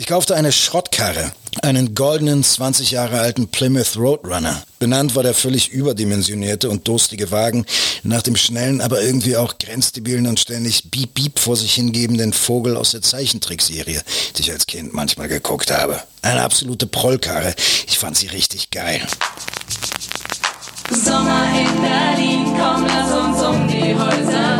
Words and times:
Ich 0.00 0.06
kaufte 0.06 0.34
eine 0.34 0.50
Schrottkarre, 0.50 1.30
einen 1.60 1.94
goldenen 1.94 2.42
20 2.42 2.90
Jahre 2.90 3.20
alten 3.20 3.48
Plymouth 3.48 3.98
Roadrunner. 3.98 4.62
Benannt 4.78 5.14
war 5.14 5.22
der 5.22 5.34
völlig 5.34 5.68
überdimensionierte 5.68 6.70
und 6.70 6.88
durstige 6.88 7.30
Wagen 7.30 7.66
nach 8.02 8.22
dem 8.22 8.34
schnellen, 8.34 8.80
aber 8.80 9.02
irgendwie 9.02 9.36
auch 9.36 9.58
grenzdebilen 9.58 10.26
und 10.26 10.40
ständig 10.40 10.90
Beep 10.90 11.12
Beep 11.12 11.38
vor 11.38 11.54
sich 11.54 11.74
hingebenden 11.74 12.32
Vogel 12.32 12.78
aus 12.78 12.92
der 12.92 13.02
Zeichentrickserie, 13.02 14.00
die 14.38 14.40
ich 14.40 14.50
als 14.50 14.66
Kind 14.66 14.94
manchmal 14.94 15.28
geguckt 15.28 15.70
habe. 15.70 16.02
Eine 16.22 16.44
absolute 16.44 16.86
Prollkarre. 16.86 17.54
Ich 17.86 17.98
fand 17.98 18.16
sie 18.16 18.28
richtig 18.28 18.70
geil. 18.70 19.06
Sommer 20.88 21.44
in 21.52 21.82
Berlin, 21.82 22.44
komm, 22.58 22.86
lass 22.86 23.12
uns 23.12 23.42
um 23.42 23.68
die 23.68 23.94
Häuser 23.94 24.59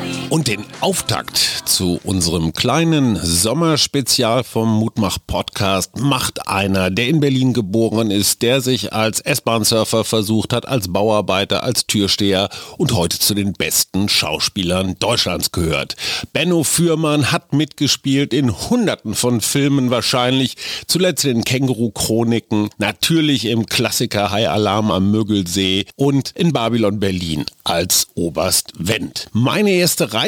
Und 0.31 0.47
den 0.47 0.63
Auftakt 0.79 1.37
zu 1.65 1.99
unserem 2.05 2.53
kleinen 2.53 3.17
Sommerspezial 3.21 4.45
vom 4.45 4.79
Mutmach 4.79 5.17
Podcast 5.27 5.97
macht 5.97 6.47
einer, 6.47 6.89
der 6.89 7.09
in 7.09 7.19
Berlin 7.19 7.51
geboren 7.51 8.11
ist, 8.11 8.41
der 8.41 8.61
sich 8.61 8.93
als 8.93 9.19
S-Bahn-Surfer 9.19 10.05
versucht 10.05 10.53
hat, 10.53 10.65
als 10.69 10.87
Bauarbeiter, 10.87 11.63
als 11.63 11.85
Türsteher 11.85 12.49
und 12.77 12.93
heute 12.93 13.19
zu 13.19 13.33
den 13.33 13.51
besten 13.51 14.07
Schauspielern 14.07 14.95
Deutschlands 14.99 15.51
gehört. 15.51 15.97
Benno 16.31 16.63
Fürmann 16.63 17.33
hat 17.33 17.51
mitgespielt 17.51 18.33
in 18.33 18.57
hunderten 18.69 19.15
von 19.15 19.41
Filmen 19.41 19.91
wahrscheinlich, 19.91 20.55
zuletzt 20.87 21.25
in 21.25 21.43
Känguru-Chroniken, 21.43 22.69
natürlich 22.77 23.43
im 23.43 23.65
Klassiker 23.65 24.31
High 24.31 24.47
Alarm 24.47 24.91
am 24.91 25.11
Mögelsee 25.11 25.87
und 25.97 26.31
in 26.35 26.53
Babylon 26.53 27.01
Berlin 27.01 27.45
als 27.65 28.07
Oberst 28.15 28.71
Wendt. 28.77 29.27
Meine 29.33 29.71
erste 29.71 30.13
Reise, 30.13 30.20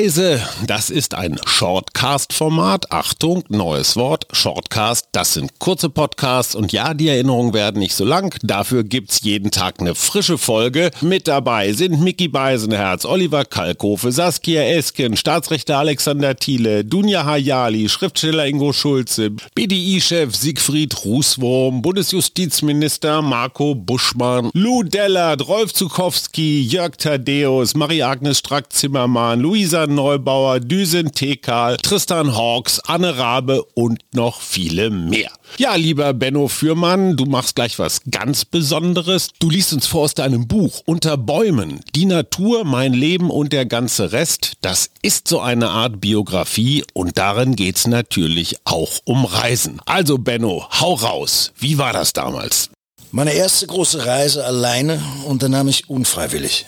das 0.66 0.90
ist 0.90 1.14
ein 1.14 1.40
Shortcast-Format. 1.46 2.92
Achtung, 2.92 3.44
neues 3.50 3.96
Wort, 3.96 4.26
Shortcast. 4.32 5.10
Das 5.12 5.36
sind 5.36 5.60
kurze 5.60 5.88
Podcasts 5.88 6.56
und 6.56 6.72
ja, 6.72 6.96
die 6.96 7.10
Erinnerungen 7.10 7.54
werden 7.54 7.78
nicht 7.78 7.94
so 7.94 8.04
lang. 8.04 8.36
Dafür 8.42 8.84
gibt's 8.84 9.22
jeden 9.22 9.52
Tag 9.52 9.80
eine 9.80 9.94
frische 9.94 10.40
Folge. 10.40 10.90
Mit 11.02 11.28
dabei 11.28 11.74
sind 11.74 12.02
Mickey 12.02 12.28
Beisenherz, 12.28 13.06
Oliver 13.06 13.46
Kalkofe, 13.46 14.12
Saskia 14.12 14.64
Esken, 14.64 15.16
Staatsrechter 15.16 15.78
Alexander 15.78 16.36
Thiele, 16.36 16.84
Dunja 16.84 17.24
Hayali, 17.24 17.88
Schriftsteller 17.88 18.48
Ingo 18.48 18.74
Schulze, 18.74 19.30
BDI-Chef 19.54 20.36
Siegfried 20.36 21.06
Rußwurm, 21.06 21.84
Bundesjustizminister 21.84 23.22
Marco 23.22 23.76
Buschmann, 23.76 24.50
Lou 24.54 24.82
Dellert, 24.82 25.48
Rolf 25.48 25.72
Zukowski, 25.72 26.64
Jörg 26.64 26.98
Thaddeus, 26.98 27.76
Marie-Agnes 27.76 28.40
Strack-Zimmermann, 28.40 29.40
Luisa 29.40 29.83
Neubauer, 29.88 30.60
Düsen 30.60 31.12
Tekal, 31.12 31.78
Tristan 31.78 32.36
Hawks, 32.36 32.80
Anne 32.80 33.18
Rabe 33.18 33.64
und 33.74 34.00
noch 34.14 34.42
viele 34.42 34.90
mehr. 34.90 35.32
Ja, 35.58 35.76
lieber 35.76 36.14
Benno 36.14 36.48
Fürmann, 36.48 37.16
du 37.16 37.26
machst 37.26 37.56
gleich 37.56 37.78
was 37.80 38.02
ganz 38.10 38.46
Besonderes. 38.46 39.30
Du 39.40 39.50
liest 39.50 39.74
uns 39.74 39.88
vor 39.88 40.04
aus 40.04 40.14
deinem 40.14 40.48
Buch 40.48 40.82
Unter 40.86 41.18
Bäumen. 41.18 41.82
Die 41.96 42.06
Natur, 42.06 42.66
mein 42.66 42.94
Leben 42.94 43.30
und 43.30 43.54
der 43.54 43.66
ganze 43.66 44.12
Rest. 44.12 44.54
Das 44.62 44.90
ist 45.02 45.28
so 45.28 45.40
eine 45.40 45.70
Art 45.70 46.02
Biografie 46.02 46.84
und 46.94 47.18
darin 47.18 47.56
geht's 47.56 47.88
natürlich 47.88 48.58
auch 48.66 49.00
um 49.06 49.26
Reisen. 49.26 49.80
Also 49.86 50.18
Benno, 50.18 50.68
hau 50.80 50.94
raus. 50.94 51.52
Wie 51.58 51.78
war 51.78 51.94
das 51.94 52.14
damals? 52.14 52.70
Meine 53.12 53.34
erste 53.34 53.68
große 53.68 54.08
Reise 54.08 54.44
alleine 54.44 55.00
unternahm 55.28 55.68
ich 55.68 55.88
unfreiwillig. 55.88 56.66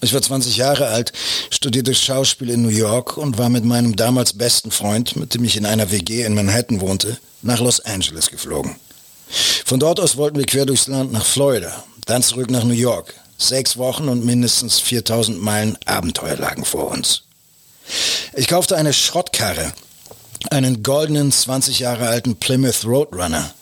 Ich 0.00 0.14
war 0.14 0.22
20 0.22 0.56
Jahre 0.56 0.86
alt, 0.86 1.12
studierte 1.50 1.92
Schauspiel 1.92 2.50
in 2.50 2.62
New 2.62 2.68
York 2.68 3.16
und 3.16 3.36
war 3.36 3.48
mit 3.48 3.64
meinem 3.64 3.96
damals 3.96 4.32
besten 4.32 4.70
Freund, 4.70 5.16
mit 5.16 5.34
dem 5.34 5.42
ich 5.42 5.56
in 5.56 5.66
einer 5.66 5.90
WG 5.90 6.22
in 6.22 6.34
Manhattan 6.34 6.80
wohnte, 6.80 7.18
nach 7.42 7.58
Los 7.58 7.80
Angeles 7.80 8.30
geflogen. 8.30 8.76
Von 9.64 9.80
dort 9.80 9.98
aus 9.98 10.16
wollten 10.16 10.38
wir 10.38 10.46
quer 10.46 10.66
durchs 10.66 10.86
Land 10.86 11.12
nach 11.12 11.24
Florida, 11.24 11.84
dann 12.06 12.22
zurück 12.22 12.48
nach 12.50 12.62
New 12.62 12.74
York. 12.74 13.12
Sechs 13.38 13.76
Wochen 13.76 14.08
und 14.08 14.24
mindestens 14.24 14.78
4000 14.78 15.40
Meilen 15.40 15.76
Abenteuer 15.84 16.36
lagen 16.36 16.64
vor 16.64 16.90
uns. 16.90 17.22
Ich 18.34 18.46
kaufte 18.46 18.76
eine 18.76 18.92
Schrottkarre, 18.92 19.72
einen 20.50 20.82
goldenen 20.84 21.32
20 21.32 21.80
Jahre 21.80 22.08
alten 22.08 22.36
Plymouth 22.36 22.84
Roadrunner. 22.84 23.52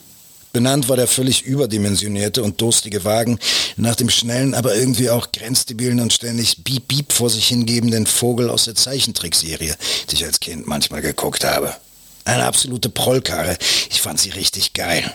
Benannt 0.57 0.89
war 0.89 0.97
der 0.97 1.07
völlig 1.07 1.43
überdimensionierte 1.43 2.43
und 2.43 2.63
durstige 2.63 3.05
Wagen 3.05 3.39
nach 3.77 3.95
dem 3.95 4.09
schnellen, 4.09 4.55
aber 4.55 4.75
irgendwie 4.75 5.11
auch 5.11 5.31
grenzdebilen 5.31 6.01
und 6.01 6.15
ständig 6.15 6.65
Beep 6.65 6.89
Beep 6.89 7.13
vor 7.13 7.29
sich 7.29 7.49
hingebenden 7.49 8.07
Vogel 8.07 8.49
aus 8.49 8.65
der 8.65 8.75
Zeichentrickserie, 8.75 9.77
die 10.09 10.15
ich 10.15 10.25
als 10.25 10.41
Kind 10.41 10.67
manchmal 10.67 11.03
geguckt 11.03 11.45
habe. 11.45 11.77
Eine 12.25 12.45
absolute 12.45 12.89
Prollkarre. 12.89 13.59
Ich 13.91 14.01
fand 14.01 14.19
sie 14.19 14.31
richtig 14.31 14.73
geil. 14.73 15.13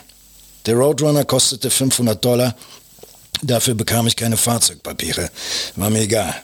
Der 0.66 0.76
Roadrunner 0.76 1.24
kostete 1.24 1.70
500 1.70 2.24
Dollar. 2.24 2.54
Dafür 3.42 3.74
bekam 3.74 4.06
ich 4.06 4.14
keine 4.14 4.36
Fahrzeugpapiere. 4.36 5.28
War 5.74 5.90
mir 5.90 6.02
egal. 6.02 6.36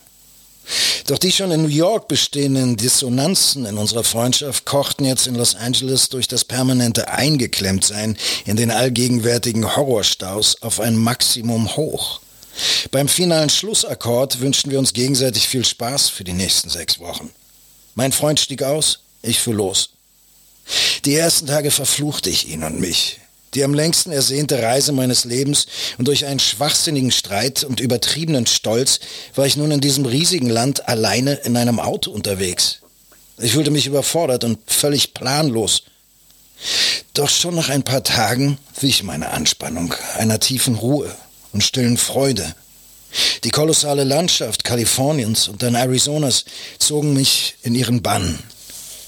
Doch 1.09 1.19
die 1.19 1.33
schon 1.33 1.51
in 1.51 1.63
New 1.63 1.69
York 1.69 2.07
bestehenden 2.07 2.77
Dissonanzen 2.77 3.65
in 3.65 3.79
unserer 3.79 4.05
Freundschaft 4.05 4.67
kochten 4.67 5.07
jetzt 5.07 5.27
in 5.27 5.37
Los 5.37 5.55
Angeles 5.55 6.11
durch 6.11 6.29
das 6.29 6.45
permanente 6.45 7.09
Eingeklemmtsein 7.09 8.19
in 8.45 8.57
den 8.57 8.71
allgegenwärtigen 8.71 9.75
Horrorstaus 9.75 10.61
auf 10.61 10.81
ein 10.81 10.97
Maximum 10.97 11.75
hoch. 11.77 12.21
Beim 12.91 13.09
finalen 13.09 13.49
Schlussakkord 13.49 14.41
wünschten 14.41 14.71
wir 14.71 14.79
uns 14.79 14.93
gegenseitig 14.93 15.49
viel 15.49 15.65
Spaß 15.65 16.11
für 16.11 16.25
die 16.25 16.35
nächsten 16.35 16.69
sechs 16.69 16.99
Wochen. 16.99 17.31
Mein 17.95 18.13
Freund 18.13 18.39
stieg 18.39 18.63
aus, 18.63 19.01
ich 19.23 19.41
fuhr 19.41 19.55
los. 19.55 19.93
Die 21.07 21.15
ersten 21.15 21.47
Tage 21.47 21.71
verfluchte 21.71 22.29
ich 22.29 22.51
ihn 22.51 22.63
und 22.65 22.81
mich 22.81 23.19
die 23.55 23.65
am 23.65 23.75
längsten 23.75 24.13
ersehnte 24.13 24.63
Reise 24.63 24.93
meines 24.93 25.25
Lebens 25.25 25.67
und 25.99 26.09
durch 26.09 26.27
einen 26.27 26.41
schwachsinnigen 26.41 27.11
Streit 27.11 27.65
und 27.65 27.81
übertriebenen 27.81 28.47
Stolz 28.47 29.01
war 29.35 29.47
ich 29.47 29.57
nun 29.57 29.71
in 29.71 29.81
diesem 29.81 30.05
riesigen 30.05 30.51
Land 30.51 30.89
alleine 30.89 31.35
in 31.35 31.57
einem 31.57 31.81
Auto 31.81 32.11
unterwegs. 32.11 32.81
Ich 33.39 33.53
fühlte 33.53 33.71
mich 33.71 33.87
überfordert 33.87 34.45
und 34.45 34.59
völlig 34.67 35.15
planlos. 35.15 35.85
Doch 37.15 37.31
schon 37.31 37.55
nach 37.55 37.69
ein 37.69 37.85
paar 37.85 38.03
Tagen 38.03 38.59
wich 38.81 39.03
meine 39.03 39.31
Anspannung 39.31 39.95
einer 40.17 40.41
tiefen 40.41 40.75
Ruhe 40.75 41.15
und 41.53 41.63
stillen 41.63 41.97
Freude. 41.97 42.55
Die 43.45 43.51
kolossale 43.51 44.05
Landschaft 44.05 44.65
Kaliforniens 44.65 45.49
und 45.49 45.63
dann 45.63 45.77
Arizonas 45.77 46.45
zogen 46.79 47.15
mich 47.15 47.55
in 47.63 47.75
ihren 47.75 48.03
Bann. 48.03 48.39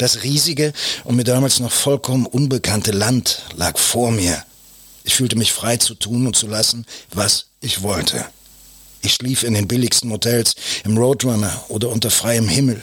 Das 0.00 0.22
riesige 0.22 0.72
und 1.04 1.16
mir 1.16 1.24
damals 1.24 1.60
noch 1.60 1.72
vollkommen 1.72 2.24
unbekannte 2.24 2.90
Land 2.90 3.42
lag 3.54 3.76
vor 3.76 4.10
mir. 4.10 4.42
Ich 5.04 5.14
fühlte 5.14 5.36
mich 5.36 5.52
frei 5.52 5.76
zu 5.76 5.94
tun 5.94 6.26
und 6.26 6.34
zu 6.34 6.46
lassen, 6.46 6.86
was 7.12 7.48
ich 7.60 7.82
wollte. 7.82 8.24
Ich 9.02 9.12
schlief 9.12 9.42
in 9.42 9.52
den 9.52 9.68
billigsten 9.68 10.08
Motels, 10.08 10.54
im 10.84 10.96
Roadrunner 10.96 11.66
oder 11.68 11.90
unter 11.90 12.10
freiem 12.10 12.48
Himmel. 12.48 12.82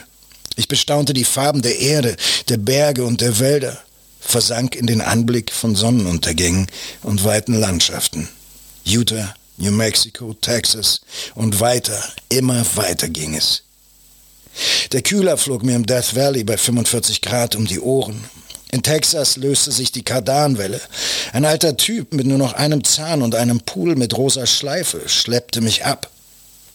Ich 0.54 0.68
bestaunte 0.68 1.12
die 1.12 1.24
Farben 1.24 1.60
der 1.60 1.80
Erde, 1.80 2.16
der 2.48 2.56
Berge 2.56 3.04
und 3.04 3.20
der 3.20 3.40
Wälder, 3.40 3.82
versank 4.20 4.76
in 4.76 4.86
den 4.86 5.00
Anblick 5.00 5.50
von 5.50 5.74
Sonnenuntergängen 5.74 6.68
und 7.02 7.24
weiten 7.24 7.54
Landschaften. 7.54 8.28
Utah, 8.84 9.34
New 9.56 9.72
Mexico, 9.72 10.34
Texas 10.34 11.00
und 11.34 11.58
weiter, 11.58 12.00
immer 12.28 12.64
weiter 12.76 13.08
ging 13.08 13.34
es. 13.34 13.64
Der 14.92 15.02
Kühler 15.02 15.36
flog 15.36 15.62
mir 15.62 15.76
im 15.76 15.86
Death 15.86 16.14
Valley 16.14 16.44
bei 16.44 16.56
45 16.56 17.22
Grad 17.22 17.54
um 17.56 17.66
die 17.66 17.80
Ohren. 17.80 18.24
In 18.70 18.82
Texas 18.82 19.36
löste 19.36 19.72
sich 19.72 19.92
die 19.92 20.02
Kardanwelle. 20.02 20.80
Ein 21.32 21.44
alter 21.44 21.76
Typ 21.76 22.12
mit 22.12 22.26
nur 22.26 22.38
noch 22.38 22.52
einem 22.52 22.84
Zahn 22.84 23.22
und 23.22 23.34
einem 23.34 23.60
Pool 23.60 23.96
mit 23.96 24.16
rosa 24.16 24.46
Schleife 24.46 25.08
schleppte 25.08 25.60
mich 25.60 25.86
ab. 25.86 26.10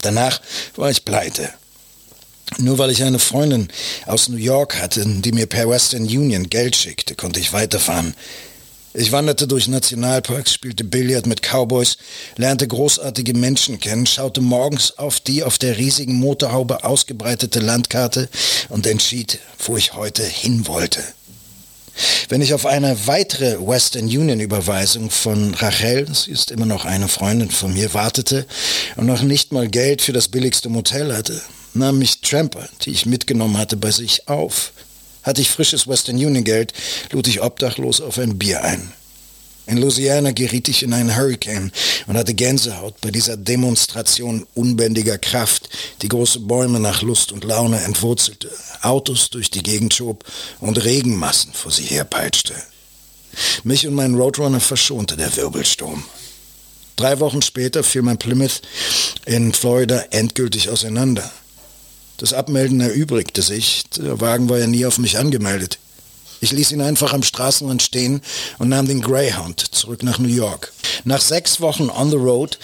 Danach 0.01 0.41
war 0.75 0.89
ich 0.89 1.05
pleite. 1.05 1.49
Nur 2.57 2.77
weil 2.77 2.91
ich 2.91 3.03
eine 3.03 3.19
Freundin 3.19 3.69
aus 4.05 4.27
New 4.27 4.37
York 4.37 4.81
hatte, 4.81 5.05
die 5.05 5.31
mir 5.31 5.45
per 5.45 5.69
Western 5.69 6.03
Union 6.03 6.49
Geld 6.49 6.75
schickte, 6.75 7.15
konnte 7.15 7.39
ich 7.39 7.53
weiterfahren. 7.53 8.15
Ich 8.95 9.11
wanderte 9.11 9.47
durch 9.47 9.67
Nationalparks, 9.67 10.53
spielte 10.53 10.83
Billard 10.83 11.25
mit 11.25 11.41
Cowboys, 11.41 11.97
lernte 12.37 12.67
großartige 12.67 13.33
Menschen 13.33 13.79
kennen, 13.79 14.05
schaute 14.05 14.39
morgens 14.39 14.99
auf 14.99 15.19
die 15.19 15.43
auf 15.43 15.57
der 15.57 15.77
riesigen 15.77 16.13
Motorhaube 16.13 16.83
ausgebreitete 16.83 17.59
Landkarte 17.59 18.29
und 18.69 18.85
entschied, 18.85 19.39
wo 19.65 19.77
ich 19.77 19.95
heute 19.95 20.23
hin 20.23 20.67
wollte. 20.67 21.01
Wenn 22.29 22.41
ich 22.41 22.53
auf 22.53 22.67
eine 22.67 23.07
weitere 23.07 23.57
Western 23.59 24.05
Union 24.05 24.39
Überweisung 24.39 25.09
von 25.09 25.55
Rachel, 25.55 26.07
sie 26.13 26.31
ist 26.31 26.51
immer 26.51 26.67
noch 26.67 26.85
eine 26.85 27.07
Freundin 27.07 27.49
von 27.49 27.73
mir, 27.73 27.95
wartete 27.95 28.45
und 28.95 29.07
noch 29.07 29.23
nicht 29.23 29.51
mal 29.51 29.67
Geld 29.67 30.03
für 30.03 30.13
das 30.13 30.27
billigste 30.27 30.69
Motel 30.69 31.15
hatte, 31.15 31.41
nahmen 31.73 31.97
mich 31.97 32.21
Tramper, 32.21 32.69
die 32.83 32.91
ich 32.91 33.07
mitgenommen 33.07 33.57
hatte, 33.57 33.75
bei 33.75 33.89
sich 33.89 34.27
auf. 34.27 34.71
Hatte 35.23 35.41
ich 35.41 35.49
frisches 35.49 35.87
Western 35.87 36.15
Union 36.15 36.43
Geld, 36.43 36.73
lud 37.11 37.27
ich 37.27 37.41
obdachlos 37.41 38.01
auf 38.01 38.17
ein 38.17 38.37
Bier 38.37 38.63
ein. 38.63 38.91
In 39.65 39.77
Louisiana 39.77 40.31
geriet 40.31 40.67
ich 40.67 40.83
in 40.83 40.93
einen 40.93 41.15
Hurricane 41.15 41.71
und 42.07 42.17
hatte 42.17 42.33
Gänsehaut 42.33 42.99
bei 42.99 43.11
dieser 43.11 43.37
Demonstration 43.37 44.45
unbändiger 44.55 45.17
Kraft, 45.17 45.69
die 46.01 46.09
große 46.09 46.41
Bäume 46.41 46.81
nach 46.81 47.01
Lust 47.01 47.31
und 47.31 47.45
Laune 47.45 47.81
entwurzelte, 47.81 48.51
Autos 48.81 49.29
durch 49.29 49.49
die 49.51 49.63
Gegend 49.63 49.93
schob 49.93 50.25
und 50.59 50.83
Regenmassen 50.83 51.53
vor 51.53 51.71
sie 51.71 51.85
herpeitschte. 51.85 52.53
Mich 53.63 53.87
und 53.87 53.93
meinen 53.93 54.15
Roadrunner 54.15 54.59
verschonte 54.59 55.15
der 55.15 55.33
Wirbelsturm. 55.37 56.03
Drei 56.97 57.19
Wochen 57.19 57.41
später 57.41 57.83
fiel 57.83 58.01
mein 58.01 58.19
Plymouth 58.19 58.61
in 59.25 59.53
Florida 59.53 60.03
endgültig 60.11 60.69
auseinander. 60.69 61.31
Das 62.23 62.31
Abmelden 62.31 62.79
erübrigte 62.79 63.41
sich, 63.41 63.83
der 63.97 64.21
Wagen 64.21 64.47
war 64.47 64.57
ja 64.57 64.65
nie 64.65 64.85
auf 64.85 64.97
mich 64.97 65.17
angemeldet. 65.17 65.77
Ich 66.39 66.53
ließ 66.53 66.71
ihn 66.71 66.79
einfach 66.79 67.11
am 67.11 67.21
Straßenrand 67.21 67.83
stehen 67.83 68.21
und 68.59 68.69
nahm 68.69 68.87
den 68.87 69.01
Greyhound 69.01 69.75
zurück 69.75 70.03
nach 70.03 70.19
New 70.19 70.29
York. 70.29 70.71
Nach 71.03 71.19
sechs 71.19 71.59
Wochen 71.59 71.89
on 71.89 72.11
the 72.11 72.15
road 72.15 72.57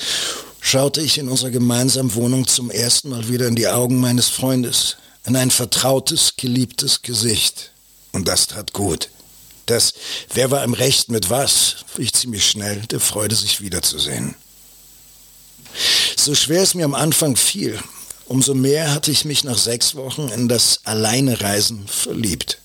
schaute 0.61 1.01
ich 1.01 1.17
in 1.17 1.27
unserer 1.27 1.49
gemeinsamen 1.49 2.15
Wohnung 2.15 2.47
zum 2.47 2.71
ersten 2.71 3.09
Mal 3.09 3.27
wieder 3.27 3.49
in 3.49 3.55
die 3.55 3.67
Augen 3.67 3.99
meines 3.99 4.29
Freundes, 4.29 4.95
in 5.25 5.35
ein 5.35 5.51
vertrautes, 5.51 6.35
geliebtes 6.37 7.01
Gesicht. 7.01 7.71
Und 8.13 8.29
das 8.29 8.47
tat 8.47 8.71
gut. 8.71 9.09
Das, 9.65 9.93
wer 10.33 10.51
war 10.51 10.63
im 10.63 10.73
Recht 10.73 11.11
mit 11.11 11.29
was, 11.29 11.83
ich 11.97 12.13
ziemlich 12.13 12.49
schnell, 12.49 12.79
der 12.91 13.01
Freude, 13.01 13.35
sich 13.35 13.59
wiederzusehen. 13.59 14.35
So 16.15 16.33
schwer 16.33 16.63
es 16.63 16.75
mir 16.75 16.85
am 16.85 16.95
Anfang 16.95 17.35
fiel, 17.35 17.77
umso 18.29 18.53
mehr 18.53 18.93
hatte 18.93 19.11
ich 19.11 19.25
mich 19.25 19.43
nach 19.43 19.57
sechs 19.57 19.95
Wochen 19.95 20.29
in 20.29 20.47
das 20.47 20.81
Alleinereisen 20.83 21.87
verliebt. 21.87 22.59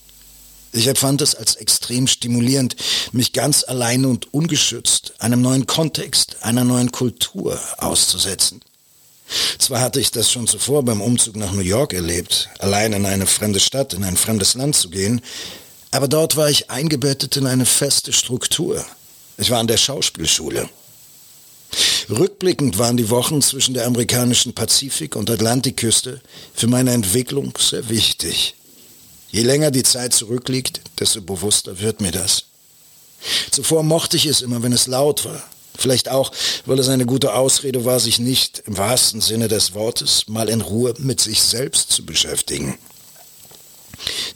Ich 0.72 0.86
empfand 0.88 1.22
es 1.22 1.34
als 1.34 1.54
extrem 1.54 2.06
stimulierend, 2.06 2.76
mich 3.12 3.32
ganz 3.32 3.64
alleine 3.64 4.08
und 4.08 4.34
ungeschützt 4.34 5.14
einem 5.20 5.40
neuen 5.40 5.66
Kontext, 5.66 6.36
einer 6.42 6.64
neuen 6.64 6.90
Kultur 6.92 7.58
auszusetzen. 7.78 8.60
Zwar 9.58 9.80
hatte 9.80 10.00
ich 10.00 10.10
das 10.10 10.30
schon 10.30 10.46
zuvor 10.46 10.84
beim 10.84 11.00
Umzug 11.00 11.36
nach 11.36 11.52
New 11.52 11.60
York 11.60 11.92
erlebt, 11.94 12.50
allein 12.58 12.92
in 12.92 13.06
eine 13.06 13.26
fremde 13.26 13.60
Stadt, 13.60 13.94
in 13.94 14.04
ein 14.04 14.16
fremdes 14.16 14.54
Land 14.54 14.76
zu 14.76 14.90
gehen, 14.90 15.22
aber 15.92 16.08
dort 16.08 16.36
war 16.36 16.50
ich 16.50 16.70
eingebettet 16.70 17.36
in 17.36 17.46
eine 17.46 17.66
feste 17.66 18.12
Struktur. 18.12 18.84
Ich 19.38 19.50
war 19.50 19.60
an 19.60 19.68
der 19.68 19.76
Schauspielschule. 19.76 20.68
Rückblickend 22.10 22.78
waren 22.78 22.96
die 22.96 23.10
Wochen 23.10 23.40
zwischen 23.40 23.74
der 23.74 23.86
amerikanischen 23.86 24.52
Pazifik- 24.54 25.16
und 25.16 25.30
Atlantikküste 25.30 26.20
für 26.54 26.66
meine 26.66 26.92
Entwicklung 26.92 27.52
sehr 27.58 27.88
wichtig. 27.88 28.54
Je 29.30 29.42
länger 29.42 29.70
die 29.70 29.82
Zeit 29.82 30.14
zurückliegt, 30.14 30.80
desto 31.00 31.20
bewusster 31.20 31.80
wird 31.80 32.00
mir 32.00 32.12
das. 32.12 32.44
Zuvor 33.50 33.82
mochte 33.82 34.16
ich 34.16 34.26
es 34.26 34.42
immer, 34.42 34.62
wenn 34.62 34.72
es 34.72 34.86
laut 34.86 35.24
war. 35.24 35.42
Vielleicht 35.76 36.08
auch, 36.08 36.30
weil 36.66 36.78
es 36.78 36.88
eine 36.88 37.06
gute 37.06 37.34
Ausrede 37.34 37.84
war, 37.84 37.98
sich 37.98 38.18
nicht 38.18 38.62
im 38.66 38.76
wahrsten 38.76 39.20
Sinne 39.20 39.48
des 39.48 39.74
Wortes 39.74 40.28
mal 40.28 40.48
in 40.48 40.60
Ruhe 40.60 40.94
mit 40.98 41.20
sich 41.20 41.42
selbst 41.42 41.90
zu 41.90 42.06
beschäftigen. 42.06 42.78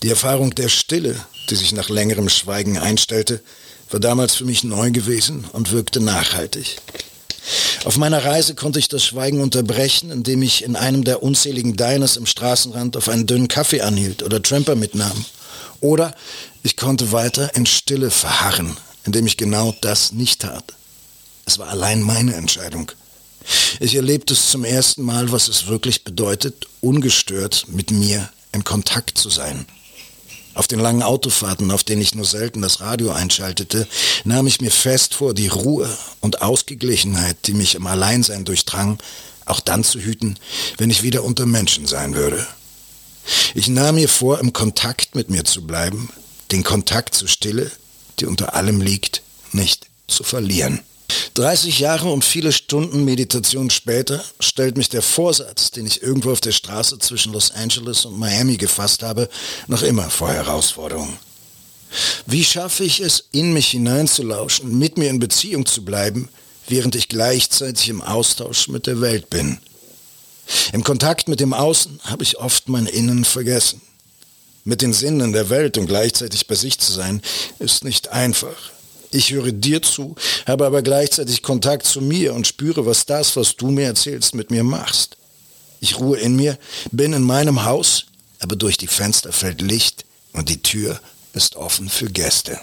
Die 0.03 0.09
Erfahrung 0.09 0.55
der 0.55 0.69
Stille, 0.69 1.15
die 1.51 1.55
sich 1.55 1.73
nach 1.73 1.91
längerem 1.91 2.29
Schweigen 2.29 2.79
einstellte, 2.79 3.41
war 3.91 4.01
damals 4.01 4.35
für 4.35 4.45
mich 4.45 4.65
neu 4.65 4.91
gewesen 4.91 5.45
und 5.53 5.71
wirkte 5.71 6.01
nachhaltig. 6.01 6.79
Auf 7.85 7.97
meiner 7.97 8.25
Reise 8.25 8.55
konnte 8.55 8.79
ich 8.79 8.89
das 8.89 9.05
Schweigen 9.05 9.41
unterbrechen, 9.41 10.11
indem 10.11 10.43
ich 10.43 10.65
in 10.65 10.77
einem 10.77 11.05
der 11.05 11.23
unzähligen 11.23 11.77
Diners 11.77 12.17
im 12.17 12.27
Straßenrand 12.27 12.97
auf 12.97 13.09
einen 13.09 13.27
dünnen 13.27 13.49
Kaffee 13.49 13.83
anhielt 13.83 14.23
oder 14.23 14.43
Tramper 14.43 14.75
mitnahm. 14.75 15.25
Oder 15.81 16.15
ich 16.63 16.77
konnte 16.77 17.13
weiter 17.13 17.55
in 17.55 17.67
Stille 17.67 18.11
verharren, 18.11 18.77
indem 19.05 19.27
ich 19.27 19.37
genau 19.37 19.75
das 19.81 20.13
nicht 20.13 20.43
tat. 20.43 20.75
Es 21.47 21.59
war 21.59 21.69
allein 21.69 22.03
meine 22.03 22.35
Entscheidung. 22.35 22.93
Ich 23.81 23.95
erlebte 23.95 24.35
es 24.35 24.51
zum 24.51 24.65
ersten 24.65 25.03
Mal, 25.03 25.33
was 25.33 25.49
es 25.49 25.69
wirklich 25.69 26.05
bedeutet, 26.05 26.67
ungestört 26.81 27.67
mit 27.69 27.91
mir 27.91 28.29
in 28.53 28.65
Kontakt 28.65 29.17
zu 29.17 29.31
sein. 29.31 29.67
Auf 30.59 30.67
den 30.67 30.81
langen 30.81 31.05
Autofahrten, 31.05 31.71
auf 31.71 31.85
denen 31.85 32.03
ich 32.03 32.17
nur 32.17 32.25
selten 32.25 32.63
das 32.63 32.81
Radio 32.81 33.13
einschaltete, 33.13 33.87
nahm 34.25 34.49
ich 34.49 34.61
mir 34.61 34.73
fest 34.73 35.15
vor, 35.15 35.33
die 35.33 35.47
Ruhe 35.47 35.89
und 36.19 36.43
Ausgeglichenheit, 36.43 37.37
die 37.47 37.55
mich 37.55 37.77
im 37.77 37.87
Alleinsein 37.87 38.45
durchdrang, 38.45 38.99
auch 39.45 39.61
dann 39.61 39.85
zu 39.85 40.01
hüten, 40.01 40.37
wenn 40.77 40.91
ich 40.91 41.05
wieder 41.05 41.23
unter 41.23 41.47
Menschen 41.47 41.87
sein 41.87 42.17
würde. 42.17 42.45
Ich 43.55 43.69
nahm 43.69 43.95
mir 43.95 44.09
vor, 44.09 44.41
im 44.41 44.53
Kontakt 44.53 45.15
mit 45.15 45.31
mir 45.31 45.45
zu 45.45 45.65
bleiben, 45.65 46.09
den 46.51 46.65
Kontakt 46.65 47.15
zur 47.15 47.29
Stille, 47.29 47.71
die 48.19 48.27
unter 48.27 48.57
allem 48.57 48.81
liegt, 48.81 49.23
nicht 49.53 49.87
zu 50.09 50.25
verlieren. 50.25 50.81
30 51.35 51.79
Jahre 51.79 52.11
und 52.11 52.25
viele 52.25 52.51
Stunden 52.53 53.05
Meditation 53.05 53.71
später 53.71 54.25
stellt 54.41 54.77
mich 54.77 54.89
der 54.89 55.03
Vorsatz, 55.03 55.71
den 55.71 55.87
ich 55.87 56.03
irgendwo 56.03 56.33
auf 56.33 56.41
der 56.41 56.53
Straße 56.53 56.99
zwischen 56.99 57.33
Los 57.33 57.53
Angeles 57.53 58.05
und 58.05 58.19
Miami 58.19 58.57
gefasst 58.57 59.03
habe, 59.03 59.29
noch 59.69 59.83
immer 59.83 60.11
vor 60.11 60.33
Herausforderungen. 60.33 61.17
Wie 62.27 62.45
schaffe 62.45 62.85
ich 62.85 63.01
es, 63.01 63.25
in 63.33 63.53
mich 63.53 63.69
hineinzulauschen, 63.69 64.79
mit 64.79 64.99
mir 64.99 65.11
in 65.11 65.21
Beziehung 65.21 65.65
zu 65.65 65.85
bleiben, 65.85 66.29
während 66.67 66.95
ich 66.95 67.09
gleichzeitig 67.09 67.89
im 67.89 68.03
Austausch 68.03 68.69
mit 68.69 68.87
der 68.87 69.01
Welt 69.01 69.31
bin? 69.31 69.59
Im 70.73 70.83
Kontakt 70.83 71.29
mit 71.29 71.41
dem 71.41 71.53
Außen 71.53 72.01
habe 72.05 72.23
ich 72.23 72.39
oft 72.39 72.69
mein 72.69 72.87
Innen 72.87 73.25
vergessen. 73.25 73.81
Mit 74.65 74.83
den 74.83 74.93
Sinnen 74.93 75.33
der 75.33 75.51
Welt 75.51 75.79
und 75.79 75.87
gleichzeitig 75.87 76.47
bei 76.47 76.55
sich 76.55 76.79
zu 76.79 76.93
sein, 76.93 77.23
ist 77.59 77.85
nicht 77.85 78.09
einfach. 78.09 78.57
Ich 79.11 79.31
höre 79.31 79.53
dir 79.53 79.81
zu, 79.83 80.17
habe 80.47 80.67
aber 80.67 80.83
gleichzeitig 80.83 81.43
Kontakt 81.43 81.87
zu 81.87 82.01
mir 82.01 82.35
und 82.35 82.47
spüre, 82.47 82.85
was 82.85 83.07
das, 83.07 83.37
was 83.37 83.57
du 83.57 83.71
mir 83.71 83.87
erzählst, 83.87 84.35
mit 84.35 84.51
mir 84.51 84.65
machst. 84.65 85.17
Ich 85.81 85.99
ruhe 85.99 86.19
in 86.19 86.37
mir, 86.37 86.59
bin 86.91 87.13
in 87.13 87.23
meinem 87.23 87.65
Haus, 87.65 88.07
aber 88.41 88.57
durch 88.57 88.77
die 88.77 88.87
Fenster 88.87 89.33
fällt 89.33 89.61
Licht 89.63 90.05
und 90.33 90.49
die 90.49 90.63
Tür 90.63 91.01
ist 91.33 91.57
offen 91.57 91.89
für 91.89 92.11
Gäste. 92.11 92.61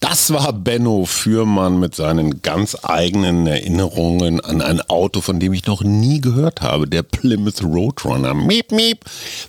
Das 0.00 0.30
war 0.32 0.52
Benno 0.52 1.06
Fürmann 1.06 1.80
mit 1.80 1.94
seinen 1.94 2.42
ganz 2.42 2.76
eigenen 2.82 3.46
Erinnerungen 3.46 4.40
an 4.40 4.60
ein 4.60 4.80
Auto, 4.82 5.20
von 5.22 5.40
dem 5.40 5.52
ich 5.54 5.66
noch 5.66 5.82
nie 5.82 6.20
gehört 6.20 6.60
habe, 6.60 6.86
der 6.86 7.02
Plymouth 7.02 7.62
Roadrunner. 7.62 8.34
Miep, 8.34 8.72
miep. 8.72 9.04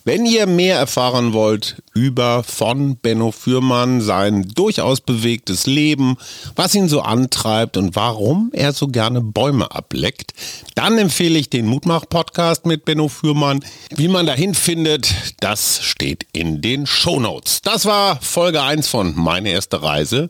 Wenn 0.06 0.26
ihr 0.26 0.48
mehr 0.48 0.78
erfahren 0.78 1.34
wollt 1.34 1.82
über 1.94 2.44
von 2.44 2.96
Benno 2.96 3.32
Fürmann, 3.32 4.02
sein 4.02 4.48
durchaus 4.56 5.02
bewegtes 5.02 5.66
Leben, 5.66 6.16
was 6.56 6.76
ihn 6.76 6.88
so 6.88 7.02
antreibt 7.02 7.76
und 7.76 7.96
warum 7.96 8.52
er 8.54 8.72
so 8.72 8.88
gerne 8.88 9.22
Bäume 9.22 9.72
ableckt, 9.72 10.34
dann 10.76 10.98
empfehle 10.98 11.40
ich 11.40 11.50
den 11.50 11.66
Mutmach-Podcast 11.66 12.66
mit 12.66 12.86
Benno 12.86 13.10
Fürmann. 13.10 13.60
Wie 13.96 14.08
man 14.08 14.26
dahin 14.26 14.54
findet, 14.54 15.14
das 15.40 15.84
steht 15.84 16.26
in 16.32 16.62
den 16.62 16.86
Shownotes. 16.86 17.62
Das 17.64 17.86
war 17.86 18.22
Folge 18.22 18.62
1 18.62 18.88
von 18.88 19.14
Meine 19.16 19.50
erste 19.50 19.82
Reise. 19.82 20.30